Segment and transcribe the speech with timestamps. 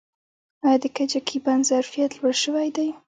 [0.65, 2.89] آیا د کجکي بند ظرفیت لوړ شوی دی؟